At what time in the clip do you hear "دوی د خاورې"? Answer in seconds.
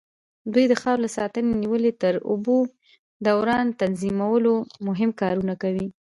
0.53-1.01